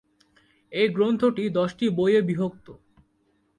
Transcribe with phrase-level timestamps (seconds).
[0.71, 2.67] এই গ্রন্থটি দশটি বইয়ে বিভক্ত।